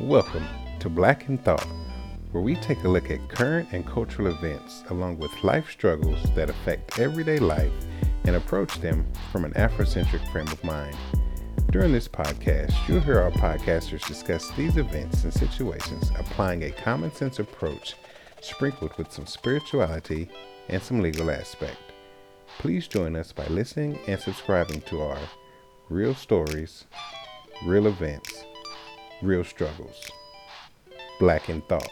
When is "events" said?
4.28-4.84, 14.76-15.24, 27.86-28.44